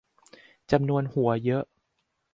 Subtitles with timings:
[0.71, 1.63] จำนวนหัวเยอะ